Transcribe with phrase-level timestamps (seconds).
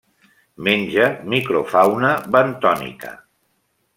[0.67, 3.15] Menja microfauna bentònica.